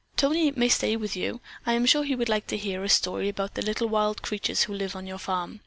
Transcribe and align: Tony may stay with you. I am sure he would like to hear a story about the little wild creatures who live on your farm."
Tony 0.17 0.49
may 0.49 0.67
stay 0.67 0.95
with 0.95 1.15
you. 1.15 1.41
I 1.63 1.73
am 1.73 1.85
sure 1.85 2.03
he 2.03 2.15
would 2.15 2.27
like 2.27 2.47
to 2.47 2.57
hear 2.57 2.83
a 2.83 2.89
story 2.89 3.29
about 3.29 3.53
the 3.53 3.61
little 3.61 3.87
wild 3.87 4.23
creatures 4.23 4.63
who 4.63 4.73
live 4.73 4.95
on 4.95 5.05
your 5.05 5.19
farm." 5.19 5.59